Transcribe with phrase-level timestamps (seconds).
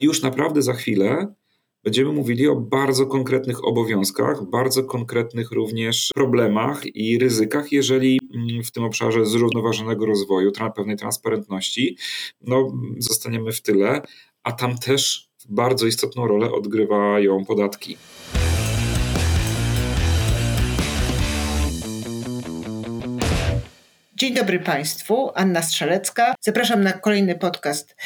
[0.00, 1.34] Już naprawdę za chwilę
[1.84, 8.72] będziemy mówili o bardzo konkretnych obowiązkach, bardzo konkretnych również problemach i ryzykach, jeżeli mm, w
[8.72, 11.96] tym obszarze zrównoważonego rozwoju, pewnej transparentności,
[12.40, 14.02] no, zostaniemy w tyle,
[14.42, 17.96] a tam też bardzo istotną rolę odgrywają podatki.
[24.14, 26.34] Dzień dobry Państwu, Anna Strzelecka.
[26.40, 27.96] Zapraszam na kolejny podcast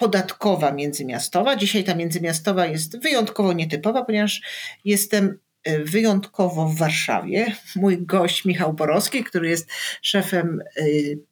[0.00, 1.56] podatkowa międzymiastowa.
[1.56, 4.40] Dzisiaj ta międzymiastowa jest wyjątkowo nietypowa, ponieważ
[4.84, 7.46] jestem e, wyjątkowo w Warszawie.
[7.76, 9.70] Mój gość Michał Borowski, który jest
[10.02, 10.82] szefem e,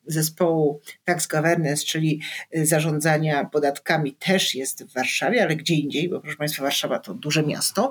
[0.07, 2.21] zespołu Tax Governance, czyli
[2.51, 7.15] e, zarządzania podatkami, też jest w Warszawie, ale gdzie indziej, bo proszę Państwa, Warszawa to
[7.15, 7.91] duże miasto.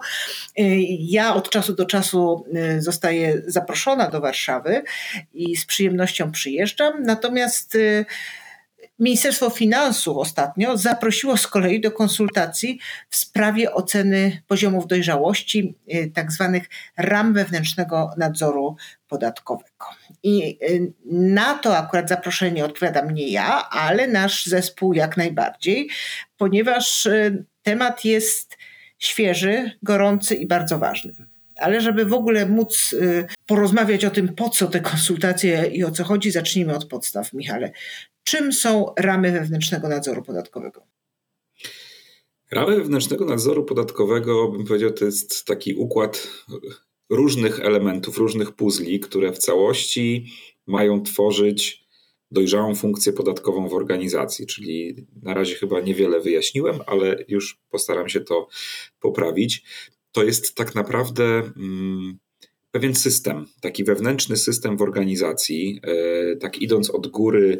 [1.00, 2.46] Ja od czasu do czasu
[2.80, 4.84] zostaję zaproszona do Warszawy
[5.34, 7.78] i z przyjemnością przyjeżdżam, natomiast
[9.00, 12.80] Ministerstwo Finansów ostatnio zaprosiło z kolei do konsultacji
[13.10, 18.76] w sprawie oceny poziomów dojrzałości y, tak zwanych ram wewnętrznego nadzoru
[19.08, 19.86] podatkowego.
[20.24, 25.90] I y, na to akurat zaproszenie odpowiadam nie ja, ale nasz zespół jak najbardziej,
[26.38, 28.58] ponieważ y, temat jest
[29.00, 31.14] świeży, gorący i bardzo ważny.
[31.60, 32.96] Ale żeby w ogóle móc
[33.46, 37.72] porozmawiać o tym, po co te konsultacje i o co chodzi, zacznijmy od podstaw, Michale.
[38.24, 40.88] Czym są ramy wewnętrznego nadzoru podatkowego?
[42.52, 46.28] Ramy wewnętrznego nadzoru podatkowego, bym powiedział, to jest taki układ
[47.10, 50.32] różnych elementów, różnych puzli, które w całości
[50.68, 51.88] mają tworzyć
[52.32, 54.48] dojrzałą funkcję podatkową w organizacji.
[54.48, 58.48] Czyli na razie chyba niewiele wyjaśniłem, ale już postaram się to
[59.00, 59.64] poprawić.
[60.18, 61.52] To jest tak naprawdę.
[61.56, 62.18] Hmm,
[62.72, 67.60] pewien system, taki wewnętrzny system w organizacji, e, tak idąc od góry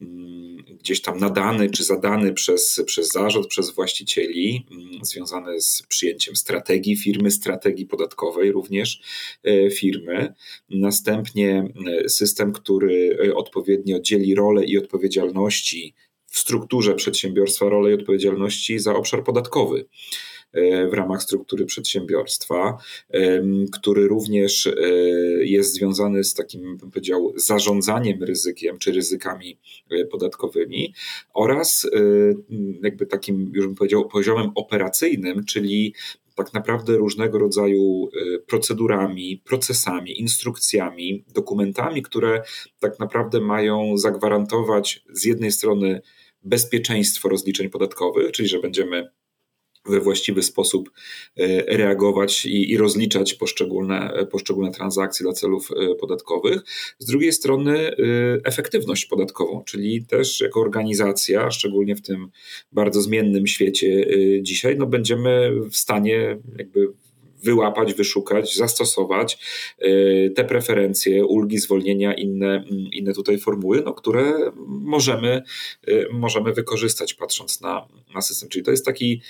[0.00, 6.36] Mm, gdzieś tam nadany czy zadany przez, przez zarząd, przez właścicieli, mm, związane z przyjęciem
[6.36, 9.00] strategii firmy, strategii podatkowej również
[9.44, 10.34] e, firmy.
[10.70, 15.94] Następnie e, system, który odpowiednio dzieli role i odpowiedzialności
[16.26, 19.84] w strukturze przedsiębiorstwa, role i odpowiedzialności za obszar podatkowy.
[20.52, 22.78] E, w ramach struktury przedsiębiorstwa,
[23.72, 24.72] który również e,
[25.44, 29.58] jest związany z takim, bym powiedział, zarządzaniem ryzykiem czy ryzykami
[29.90, 30.94] e, podatkowymi
[31.34, 31.90] oraz
[32.82, 35.94] jakby takim, już bym powiedział, poziomem operacyjnym, czyli
[36.34, 38.08] tak naprawdę różnego rodzaju
[38.46, 42.42] procedurami, procesami, instrukcjami, dokumentami, które
[42.78, 46.00] tak naprawdę mają zagwarantować z jednej strony
[46.44, 49.08] bezpieczeństwo rozliczeń podatkowych, czyli że będziemy
[49.84, 50.90] we właściwy sposób
[51.36, 56.62] e, reagować i, i, rozliczać poszczególne, poszczególne transakcje dla celów e, podatkowych.
[56.98, 57.94] Z drugiej strony e,
[58.44, 62.28] efektywność podatkową, czyli też jako organizacja, szczególnie w tym
[62.72, 64.06] bardzo zmiennym świecie
[64.42, 66.92] dzisiaj, no będziemy w stanie jakby
[67.42, 69.38] wyłapać, wyszukać, zastosować
[70.34, 75.42] te preferencje, ulgi, zwolnienia, inne, inne tutaj formuły, no, które możemy,
[76.12, 78.48] możemy wykorzystać patrząc na, na system.
[78.48, 79.22] Czyli to jest taki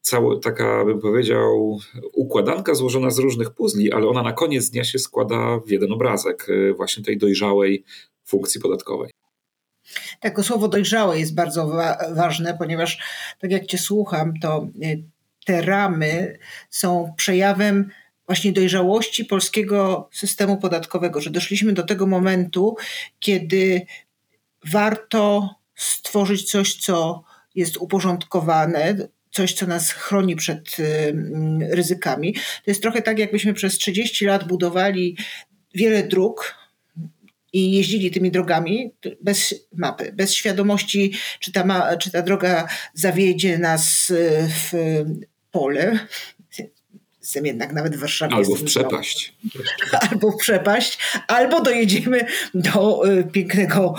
[0.00, 1.78] cała taka, bym powiedział,
[2.12, 6.48] układanka złożona z różnych puzli, ale ona na koniec dnia się składa w jeden obrazek
[6.48, 7.84] y, właśnie tej dojrzałej
[8.24, 9.10] funkcji podatkowej.
[10.20, 12.98] Tak, słowo dojrzałe jest bardzo wa ważne, ponieważ
[13.40, 15.02] tak jak Cię słucham, to y,
[15.44, 16.38] te ramy
[16.70, 17.90] są przejawem
[18.26, 22.76] właśnie dojrzałości polskiego systemu podatkowego, że doszliśmy do tego momentu,
[23.20, 23.86] kiedy
[24.64, 32.34] warto stworzyć coś, co jest uporządkowane, coś, co nas chroni przed y, mm, ryzykami.
[32.34, 35.16] To jest trochę tak, jakbyśmy przez 30 lat budowali
[35.74, 36.54] wiele dróg,
[37.52, 43.58] i jeździli tymi drogami bez mapy, bez świadomości, czy ta, ma, czy ta droga zawiedzie
[43.58, 44.72] nas y, w
[45.50, 45.98] pole,
[47.20, 48.34] jestem jednak nawet w Warszawie.
[48.34, 49.34] Albo w przepaść.
[50.10, 53.94] Albo w przepaść, albo dojedziemy do y, pięknego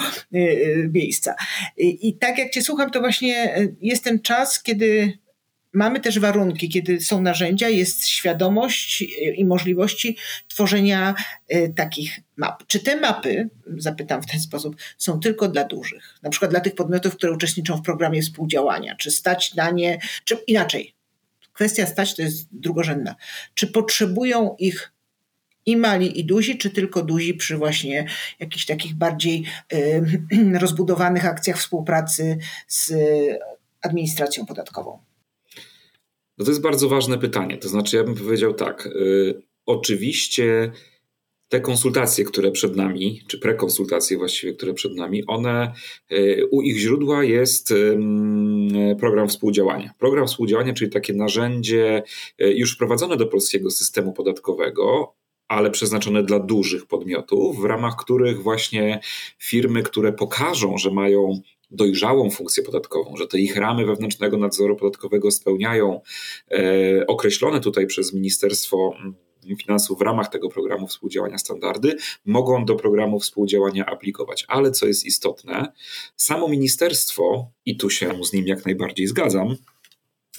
[0.94, 1.36] miejsca.
[1.78, 5.20] I tak jak Cię słucham, to właśnie jest ten czas, kiedy
[5.74, 9.04] mamy też warunki, kiedy są narzędzia, jest świadomość
[9.36, 10.18] i możliwości
[10.48, 11.16] tworzenia
[11.76, 12.64] takich map.
[12.68, 16.20] Czy te mapy, zapytam w ten sposób, są tylko dla dużych?
[16.24, 18.96] Na przykład dla tych podmiotów, które uczestniczą w programie współdziałania?
[18.96, 21.00] Czy stać na nie, czy inaczej?
[21.60, 23.16] kwestia stać to jest drugorzędna.
[23.54, 24.94] Czy potrzebują ich
[25.66, 28.08] i mali, i duzi, czy tylko duzi przy właśnie
[28.40, 30.04] jakichś takich bardziej y,
[30.64, 32.38] rozbudowanych akcjach współpracy
[32.68, 32.94] z
[33.82, 35.00] administracją podatkową?
[36.40, 37.58] No to jest bardzo ważne pytanie.
[37.58, 38.86] To znaczy, ja bym powiedział tak.
[38.86, 40.72] Y, oczywiście
[41.48, 45.74] te konsultacje, które przed nami, czy prekonsultacje właściwie, które przed nami, one
[46.52, 47.74] u ich źródła jest
[49.00, 49.94] program współdziałania.
[50.00, 52.04] Program współdziałania, czyli takie narzędzie
[52.40, 55.16] już wprowadzone do polskiego systemu podatkowego,
[55.48, 59.00] ale przeznaczone dla dużych podmiotów, w ramach których właśnie
[59.40, 65.32] firmy, które pokażą, że mają dojrzałą funkcję podatkową, że te ich ramy wewnętrznego nadzoru podatkowego
[65.32, 66.02] spełniają
[66.52, 68.94] e, określone tutaj przez Ministerstwo
[69.60, 71.96] Finansów w ramach tego programu współdziałania standardy,
[72.26, 74.46] mogą do programu współdziałania aplikować.
[74.48, 75.74] Ale co jest istotne,
[76.16, 79.56] samo ministerstwo, i tu się z nim jak najbardziej zgadzam,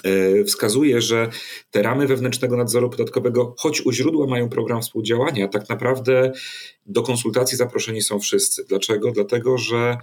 [0.04, 1.28] E, wskazuje, że
[1.70, 6.32] te ramy wewnętrznego nadzoru podatkowego, choć u źródła mają program współdziałania, tak naprawdę
[6.86, 8.64] do konsultacji zaproszeni są wszyscy.
[8.68, 9.10] Dlaczego?
[9.10, 9.96] Dlatego, że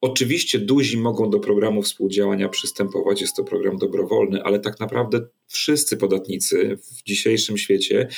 [0.00, 5.96] Oczywiście duzi mogą do programu współdziałania przystępować, jest to program dobrowolny, ale tak naprawdę wszyscy
[5.96, 8.08] podatnicy w dzisiejszym świecie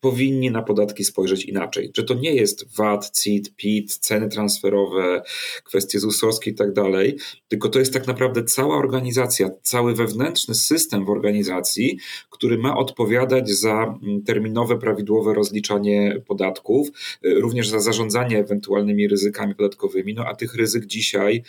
[0.00, 1.90] powinni na podatki spojrzeć inaczej.
[1.96, 5.22] Że to nie jest VAT, CIT, PIT, ceny transferowe,
[5.64, 7.16] kwestie ZUS-owskie i tak dalej,
[7.48, 11.98] tylko to jest tak naprawdę cała organizacja, cały wewnętrzny system w organizacji,
[12.30, 16.88] który ma odpowiadać za mm, terminowe, prawidłowe rozliczanie podatków,
[17.24, 20.14] y, również za zarządzanie ewentualnymi ryzykami podatkowymi.
[20.14, 21.42] No a tych ryzyk dzisiaj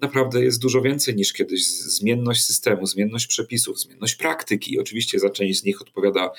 [0.00, 1.66] naprawdę jest dużo więcej niż kiedyś.
[1.66, 4.78] Zmienność systemu, zmienność przepisów, zmienność praktyki.
[4.78, 6.30] Oczywiście za część z nich odpowiada,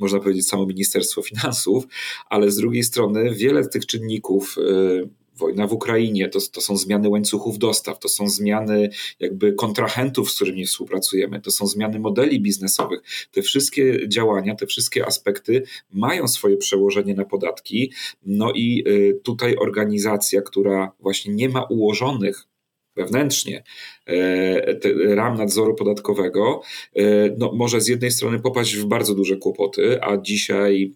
[0.00, 1.84] można powiedzieć, samo Ministerstwo Finansów,
[2.30, 7.08] ale z drugiej strony wiele tych czynników, y, wojna w Ukrainie, to, to są zmiany
[7.08, 8.90] łańcuchów dostaw, to są zmiany
[9.20, 13.00] jakby kontrahentów, z którymi współpracujemy, to są zmiany modeli biznesowych.
[13.32, 15.62] Te wszystkie działania, te wszystkie aspekty
[15.92, 17.92] mają swoje przełożenie na podatki.
[18.26, 22.51] No i y, tutaj organizacja, która właśnie nie ma ułożonych
[22.96, 23.64] wewnętrznie
[24.06, 26.60] e, ram nadzoru podatkowego,
[26.96, 27.02] e,
[27.38, 30.92] no, może z jednej strony popaść w bardzo duże kłopoty, a dzisiaj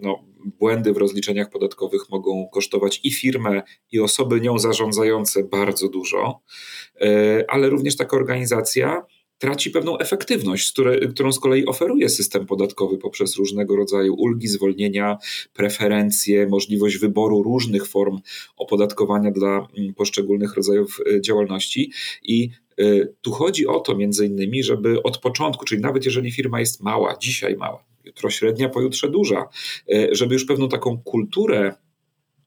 [0.00, 3.62] no, błędy w rozliczeniach podatkowych mogą kosztować i firmę,
[3.92, 6.40] i osoby nią zarządzające bardzo dużo,
[7.00, 9.02] e, ale również taka organizacja
[9.42, 10.74] traci pewną efektywność,
[11.10, 15.18] którą z kolei oferuje system podatkowy poprzez różnego rodzaju ulgi, zwolnienia,
[15.54, 18.20] preferencje, możliwość wyboru różnych form
[18.56, 21.92] opodatkowania dla mm, poszczególnych rodzajów y, działalności.
[22.22, 22.50] I
[22.80, 26.82] y, tu chodzi o to między innymi, żeby od początku, czyli nawet jeżeli firma jest
[26.82, 29.48] mała, dzisiaj mała, jutro średnia, pojutrze duża,
[29.92, 31.74] y, żeby już pewną taką kulturę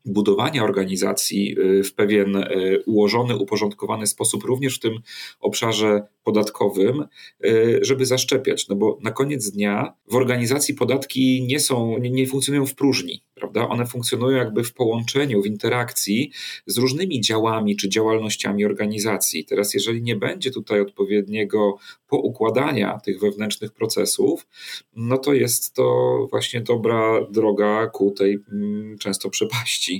[0.05, 4.99] budowania organizacji y, w pewien y, ułożony, uporządkowany sposób, również w tym
[5.39, 7.05] obszarze podatkowym,
[7.45, 8.67] y, żeby zaszczepiać.
[8.67, 13.23] No bo na koniec dnia w organizacji podatki nie są, nie, nie funkcjonują w próżni,
[13.35, 13.69] prawda?
[13.69, 16.31] One funkcjonują jakby w połączeniu, w interakcji
[16.65, 19.45] z różnymi działami czy działalnościami organizacji.
[19.45, 21.77] Teraz, jeżeli nie będzie tutaj odpowiedniego
[22.07, 24.47] poukładania tych wewnętrznych procesów,
[24.95, 29.94] no to jest to właśnie dobra droga ku tej mm, często przepaści.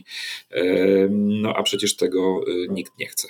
[1.10, 3.28] No a przecież tego y, nikt nie chce.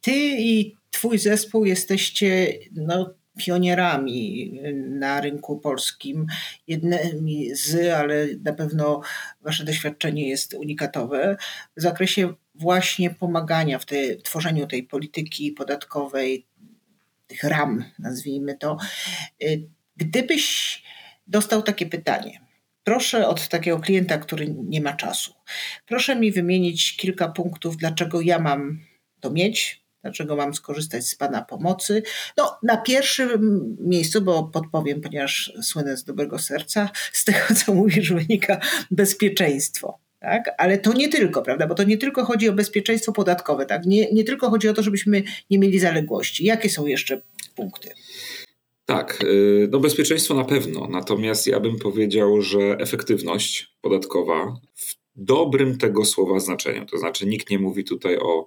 [0.00, 6.26] Ty i twój zespół jesteście no, pionierami na rynku polskim.
[6.66, 9.00] Jednymi z, ale na pewno
[9.40, 11.36] wasze doświadczenie jest unikatowe
[11.76, 16.46] w zakresie właśnie pomagania w, tej, w tworzeniu tej polityki podatkowej,
[17.26, 18.76] tych ram, nazwijmy to.
[19.42, 20.82] Y, gdybyś
[21.26, 22.40] dostał takie pytanie,
[22.90, 25.34] proszę od takiego klienta, który nie ma czasu,
[25.86, 28.80] proszę mi wymienić kilka punktów, dlaczego ja mam
[29.20, 32.02] to mieć, dlaczego mam skorzystać z Pana pomocy.
[32.36, 38.12] No, na pierwszym miejscu, bo podpowiem, ponieważ słynę z dobrego serca, z tego, co mówisz,
[38.12, 39.98] wynika bezpieczeństwo.
[40.20, 40.54] Tak?
[40.58, 41.66] Ale to nie tylko, prawda?
[41.66, 43.86] Bo to nie tylko chodzi o bezpieczeństwo podatkowe, tak?
[43.86, 46.44] Nie, nie tylko chodzi o to, żebyśmy nie mieli zaległości.
[46.44, 47.20] Jakie są jeszcze
[47.54, 47.90] punkty?
[48.90, 55.78] Tak, y, no bezpieczeństwo na pewno, natomiast ja bym powiedział, że efektywność podatkowa w dobrym
[55.78, 58.46] tego słowa znaczeniu, to znaczy nikt nie mówi tutaj o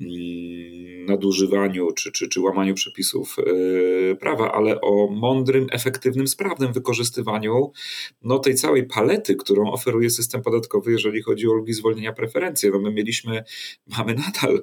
[0.00, 7.72] mm, nadużywaniu czy, czy, czy łamaniu przepisów y, prawa, ale o mądrym, efektywnym, sprawnym wykorzystywaniu
[8.22, 12.70] no, tej całej palety, którą oferuje system podatkowy, jeżeli chodzi o ulgi zwolnienia preferencje.
[12.70, 13.44] No, my mieliśmy,
[13.98, 14.62] mamy nadal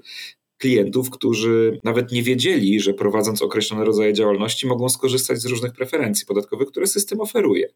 [0.57, 6.25] klientów, którzy nawet nie wiedzieli, że prowadząc określone rodzaje działalności mogą skorzystać z różnych preferencji
[6.25, 7.69] podatkowych, które system oferuje.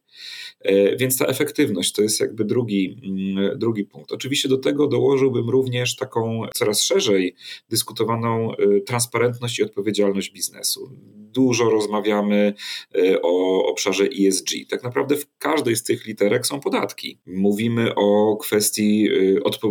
[0.62, 4.12] E, więc ta efektywność to jest jakby drugi, mm, drugi punkt.
[4.12, 7.36] Oczywiście do tego dołożyłbym również taką coraz szerzej
[7.70, 10.90] dyskutowaną e, transparentność i odpowiedzialność biznesu.
[11.34, 12.54] Dużo rozmawiamy
[12.96, 14.50] e, o obszarze ESG.
[14.70, 17.20] Tak naprawdę w każdej z tych literek są podatki.
[17.26, 19.10] Mówimy o kwestii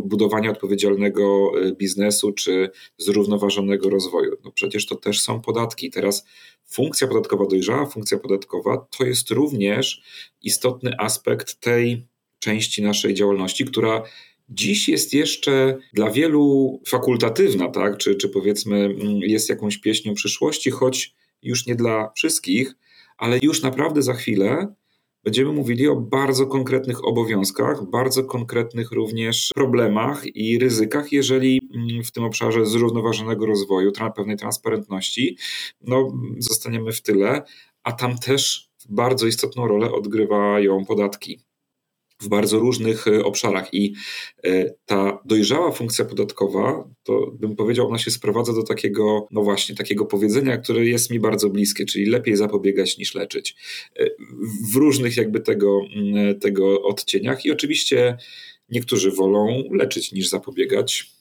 [0.05, 4.37] budowania odpowiedzialnego biznesu czy zrównoważonego rozwoju.
[4.45, 5.91] No przecież to też są podatki.
[5.91, 6.27] Teraz
[6.65, 10.03] funkcja podatkowa dojrzała, funkcja podatkowa to jest również
[10.43, 12.07] istotny aspekt tej
[12.39, 14.03] części naszej działalności, która
[14.49, 17.97] dziś jest jeszcze dla wielu fakultatywna, tak?
[17.97, 22.75] czy, czy powiedzmy mm, jest jakąś pieśnią przyszłości, choć już nie dla wszystkich,
[23.19, 24.75] ale już naprawdę za chwilę
[25.27, 32.13] będziemy mówili o bardzo konkretnych obowiązkach, bardzo konkretnych również problemach i ryzykach, jeżeli mm, w
[32.13, 35.37] tym obszarze zrównoważonego rozwoju, pewnej transparentności,
[35.81, 37.43] no, zostaniemy w tyle,
[37.83, 41.46] a tam też bardzo istotną rolę odgrywają podatki
[42.21, 43.75] w bardzo różnych e, obszarach.
[43.75, 43.95] I
[44.45, 49.75] e, ta dojrzała funkcja podatkowa, to bym powiedział, ona się sprowadza do takiego, no właśnie,
[49.75, 53.57] takiego powiedzenia, które jest mi bardzo bliskie, czyli lepiej zapobiegać niż leczyć.
[53.97, 54.07] E,
[54.73, 57.45] w różnych jakby tego, mm, tego odcieniach.
[57.45, 58.17] I oczywiście
[58.69, 61.16] niektórzy wolą leczyć niż zapobiegać.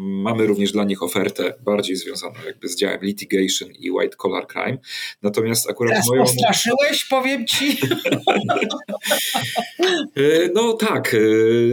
[0.00, 4.78] Mamy również dla nich ofertę bardziej związaną jakby z działem litigation i white collar crime.
[5.22, 6.22] Natomiast akurat Teraz moją...
[6.22, 7.76] postraszyłeś, powiem ci.
[10.16, 11.18] E, no tak, e,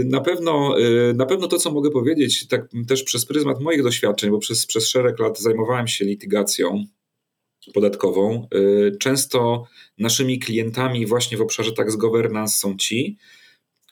[0.05, 4.29] na pewno, e, na pewno to, co mogę powiedzieć, tak też przez pryzmat moich doświadczeń,
[4.29, 6.86] bo przez, przez szereg lat zajmowałem się litygacją
[7.74, 8.48] podatkową.
[9.00, 9.65] Często
[9.98, 13.17] naszymi klientami właśnie w obszarze tax governance są ci,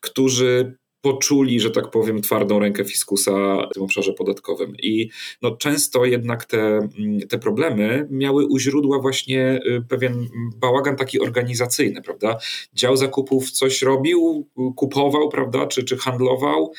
[0.01, 4.73] którzy poczuli, że tak powiem, twardą rękę fiskusa w tym obszarze podatkowym.
[4.83, 5.09] I
[5.41, 10.27] no, często jednak te, mm, te problemy miały u źródła właśnie y, pewien
[10.57, 12.37] bałagan taki organizacyjny, prawda?
[12.73, 16.73] Dział zakupów coś robił, kupował, prawda, czy, czy handlował,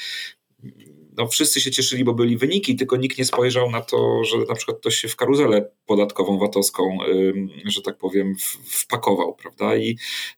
[1.20, 4.54] no wszyscy się cieszyli, bo byli wyniki, tylko nikt nie spojrzał na to, że na
[4.54, 6.98] przykład ktoś się w karuzelę podatkową, VAT-owską,
[7.64, 8.34] że tak powiem,
[8.64, 9.76] wpakował, prawda?
[9.76, 9.96] I,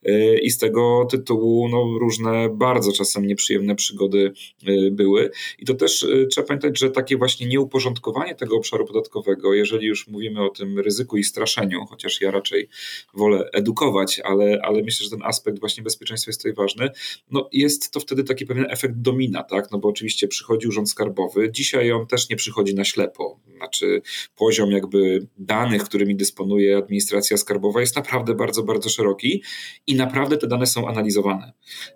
[0.08, 4.32] y, i z tego tytułu no, różne bardzo czasem nieprzyjemne przygody
[4.68, 5.30] y, były.
[5.58, 10.08] I to też y, trzeba pamiętać, że takie właśnie nieuporządkowanie tego obszaru podatkowego, jeżeli już
[10.08, 12.68] mówimy o tym ryzyku i straszeniu, chociaż ja raczej
[13.14, 16.90] wolę edukować, ale, ale myślę, że ten aspekt właśnie bezpieczeństwa jest tutaj ważny,
[17.30, 19.70] no jest to wtedy taki pewien efekt domina, tak?
[19.70, 21.52] No bo oczywiście przychodzi Urząd Skarbowy.
[21.52, 23.40] Dzisiaj on też nie przychodzi na ślepo.
[23.56, 24.02] Znaczy
[24.36, 29.42] poziom jakby danych, którymi dysponuje administracja skarbowa jest naprawdę bardzo, bardzo szeroki
[29.86, 31.52] i naprawdę te dane są analizowane.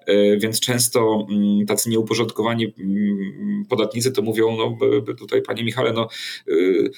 [0.06, 4.78] E, więc często mm, tacy nieuporządkowani mm, podatnicy to mówią, no
[5.18, 6.08] tutaj panie Michale, no
[6.48, 6.52] e,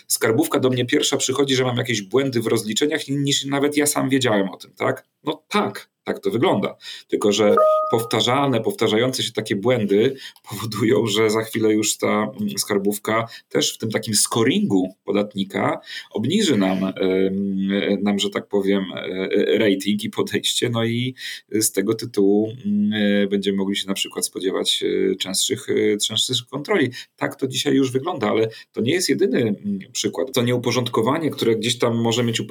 [0.07, 4.09] skarbówka do mnie pierwsza przychodzi, że mam jakieś błędy w rozliczeniach niż nawet ja sam
[4.09, 5.07] wiedziałem o tym, tak?
[5.25, 6.77] No tak, tak to wygląda.
[7.09, 7.55] Tylko, że
[7.91, 10.17] powtarzane, powtarzające się takie błędy
[10.51, 16.57] powodują, że za chwilę już ta mm, skarbówka też w tym takim scoringu podatnika obniży
[16.57, 16.79] nam,
[18.03, 21.15] nam że tak powiem, e, rating i podejście, no i
[21.53, 25.67] z tego tytułu mm, e, będziemy mogli się na przykład spodziewać e, częstszych,
[26.07, 26.91] częstszych kontroli.
[27.17, 30.33] Tak to dzisiaj już wygląda, ale to nie jest jedyny mm, przykład.
[30.33, 32.45] To nieuporządkowanie, które gdzieś tam może mieć u,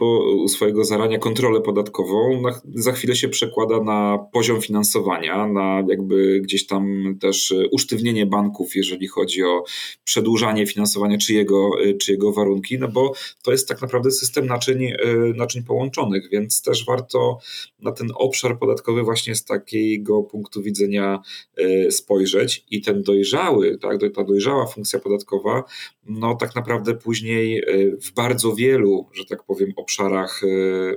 [0.44, 2.44] u swojego zarania kontrolę podatkową,
[2.76, 8.26] za chwilę się przekonuje przekłada na poziom finansowania, na jakby gdzieś tam też e, usztywnienie
[8.26, 9.64] banków, jeżeli chodzi o
[10.04, 13.14] przedłużanie finansowania czy jego, e, czy jego warunki, no bo
[13.44, 14.96] to jest tak naprawdę system naczyń, e,
[15.36, 17.38] naczyń połączonych, więc też warto
[17.80, 21.20] na ten obszar podatkowy właśnie z takiego punktu widzenia
[21.90, 22.66] spojrzeć.
[22.72, 25.64] I ten dojrzały, tak, ta dojrzała funkcja podatkowa,
[26.06, 27.64] no tak naprawdę później
[28.02, 30.42] w bardzo wielu, że tak powiem, obszarach,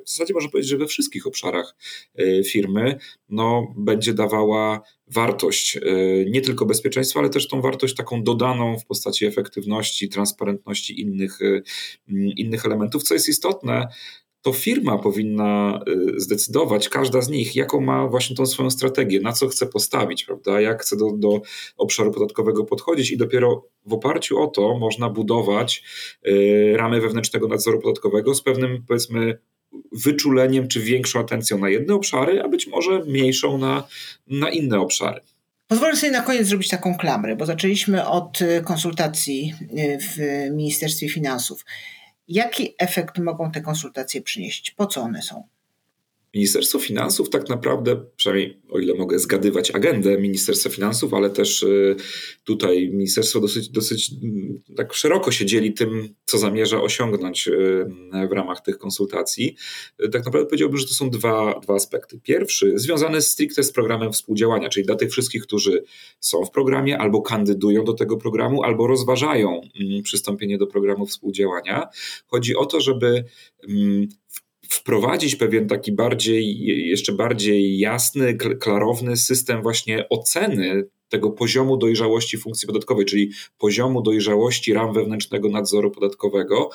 [0.05, 1.77] w zasadzie można powiedzieć, że we wszystkich obszarach
[2.45, 5.81] firmy, no, będzie dawała wartość, e,
[6.31, 11.63] nie tylko bezpieczeństwa, ale też tą wartość taką dodaną w postaci efektywności, transparentności innych, e,
[12.37, 13.03] innych elementów.
[13.03, 13.89] Co jest istotne,
[14.43, 19.33] to firma powinna e, zdecydować, każda z nich, jaką ma właśnie tą swoją strategię, na
[19.33, 21.41] co chce postawić, prawda, jak chce do, do
[21.77, 25.85] obszaru podatkowego podchodzić i dopiero w oparciu o to można budować
[26.73, 29.39] ramy wewnętrznego nadzoru podatkowego z pewnym, powiedzmy,
[29.93, 33.87] wyczuleniem czy większą atencją na jedne obszary, a być może mniejszą na,
[34.27, 35.21] na inne obszary.
[35.67, 40.17] Pozwolę sobie na koniec zrobić taką klamrę, bo zaczęliśmy od y, konsultacji y, w
[40.51, 41.65] Ministerstwie Finansów.
[42.29, 44.71] Jaki efekt mogą te konsultacje przynieść?
[44.71, 45.43] Po co one są?
[46.35, 51.97] Ministerstwo Finansów tak naprawdę, przynajmniej o ile mogę zgadywać agendę Ministerstwa Finansów, ale też y,
[52.45, 57.87] tutaj ministerstwo dosyć, dosyć mm, tak szeroko się dzieli tym, co zamierza osiągnąć y,
[58.31, 59.57] w ramach tych konsultacji.
[60.13, 62.21] Tak naprawdę powiedziałbym, że to są dwa, dwa aspekty.
[62.23, 65.85] Pierwszy związany stricte z programem współdziałania, czyli dla tych wszystkich, którzy
[66.21, 71.89] są w programie albo kandydują do tego programu, albo rozważają mm, przystąpienie do programu współdziałania.
[72.27, 73.25] Chodzi o to, żeby
[73.69, 74.09] mm,
[74.71, 76.59] wprowadzić pewien taki bardziej,
[76.89, 84.73] jeszcze bardziej jasny, klarowny system właśnie oceny tego poziomu dojrzałości funkcji podatkowej, czyli poziomu dojrzałości
[84.73, 86.71] ram wewnętrznego nadzoru podatkowego,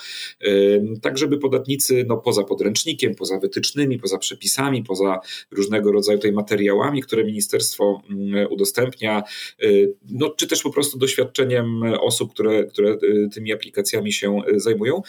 [1.02, 5.20] tak żeby podatnicy no, poza podręcznikiem, poza wytycznymi, poza przepisami, poza
[5.52, 9.24] różnego rodzaju tutaj materiałami, które ministerstwo mm, udostępnia,
[9.64, 14.60] y, no, czy też po prostu doświadczeniem osób, które, które y, tymi aplikacjami się y,
[14.60, 15.02] zajmują,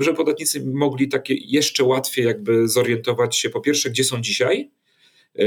[0.00, 4.70] żeby podatnicy mogli takie jeszcze łatwiej jakby zorientować się po pierwsze, gdzie są dzisiaj,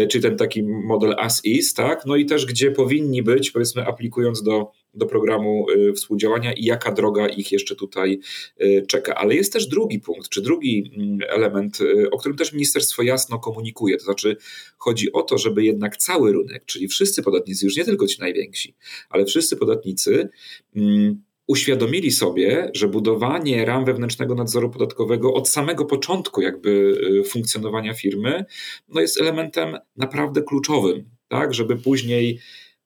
[0.09, 2.05] czy ten taki model as is, tak?
[2.05, 6.91] No i też gdzie powinni być, powiedzmy, aplikując do, do programu e, współdziałania i jaka
[6.91, 8.19] droga ich jeszcze tutaj
[8.57, 9.15] e, czeka.
[9.15, 11.77] Ale jest też drugi punkt, czy drugi mm, element,
[12.11, 13.97] o którym też ministerstwo jasno komunikuje.
[13.97, 14.37] To znaczy,
[14.77, 18.75] chodzi o to, żeby jednak cały rynek, czyli wszyscy podatnicy, już nie tylko ci najwięksi,
[19.09, 20.29] ale wszyscy podatnicy,
[20.75, 27.93] mm, uświadomili sobie, że budowanie ram wewnętrznego nadzoru podatkowego od samego początku jakby y, funkcjonowania
[27.93, 28.45] firmy
[28.87, 32.39] no jest elementem naprawdę kluczowym, tak, żeby później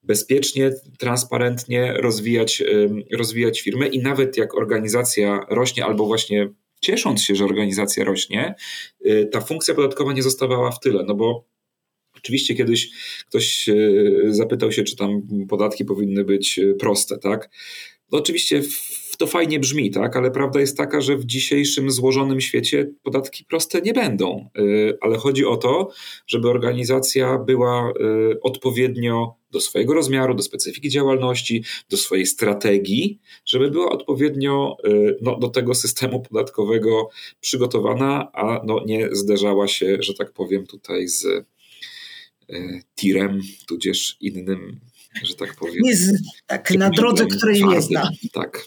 [0.04, 2.64] bezpiecznie, transparentnie rozwijać,
[3.14, 6.50] rozwijać firmę i nawet jak organizacja rośnie albo właśnie
[6.82, 8.56] ciesząc się, że organizacja rośnie,
[9.06, 11.50] y, ta funkcja podatkowa nie zostawała w tyle, no bo
[12.18, 12.90] Oczywiście kiedyś
[13.28, 17.50] ktoś y, zapytał się, czy tam podatki powinny być proste, tak?
[18.12, 18.62] No oczywiście
[19.20, 23.82] to fajnie brzmi, tak, ale prawda jest taka, że w dzisiejszym złożonym świecie podatki proste
[23.82, 24.50] nie będą.
[24.60, 25.90] Y, ale chodzi o to,
[26.28, 33.72] żeby organizacja była y, odpowiednio do swojego rozmiaru, do specyfiki działalności, do swojej strategii, żeby
[33.72, 40.14] była odpowiednio y, no, do tego systemu podatkowego przygotowana, a no, nie zderzała się, że
[40.14, 41.26] tak powiem, tutaj z
[42.96, 44.80] tirem, tudzież innym
[45.24, 45.76] że tak powiem.
[45.82, 48.10] Nie z, tak, na drodze, której nie zna.
[48.34, 48.60] Tak.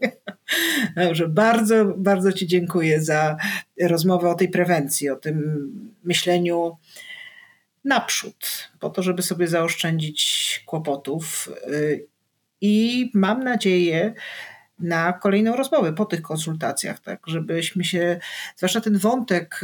[0.96, 3.36] Dobrze, bardzo, bardzo Ci dziękuję za
[3.82, 5.68] rozmowę o tej prewencji, o tym
[6.04, 6.76] myśleniu
[7.84, 11.52] naprzód, po to, żeby sobie zaoszczędzić kłopotów.
[12.60, 14.14] I mam nadzieję
[14.78, 18.20] na kolejną rozmowę po tych konsultacjach, tak, żebyśmy się,
[18.56, 19.60] zwłaszcza ten wątek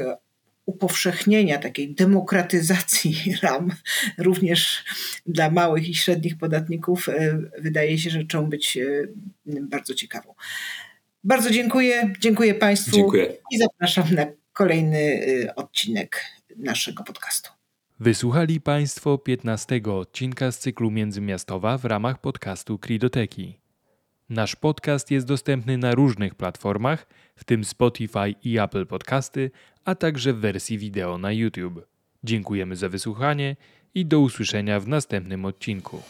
[0.66, 3.70] upowszechnienia, takiej demokratyzacji ram,
[4.18, 4.84] również
[5.26, 9.06] dla małych i średnich podatników, e, wydaje się rzeczą być e,
[9.46, 10.34] bardzo ciekawą.
[11.24, 13.36] Bardzo dziękuję, dziękuję Państwu dziękuję.
[13.50, 16.24] i zapraszam na kolejny e, odcinek
[16.56, 17.50] naszego podcastu.
[18.00, 23.60] Wysłuchali Państwo 15 odcinka z cyklu Międzymiastowa w ramach podcastu Kridoteki.
[24.30, 29.50] Nasz podcast jest dostępny na różnych platformach, w tym Spotify i Apple Podcasty,
[29.84, 31.86] a także w wersji wideo na YouTube.
[32.24, 33.56] Dziękujemy za wysłuchanie
[33.94, 36.02] i do usłyszenia w następnym odcinku.